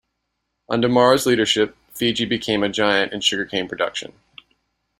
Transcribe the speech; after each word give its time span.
Under 0.67 0.89
Mara's 0.89 1.27
leadership, 1.27 1.77
Fiji 1.93 2.25
became 2.25 2.63
a 2.63 2.69
giant 2.69 3.13
in 3.13 3.21
sugarcane 3.21 3.67
production. 3.67 4.13